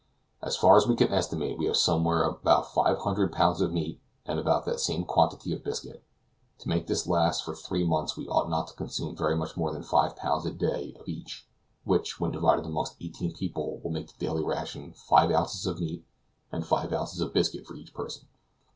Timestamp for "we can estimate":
0.87-1.59